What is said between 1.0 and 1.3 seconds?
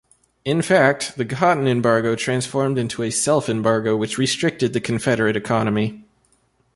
the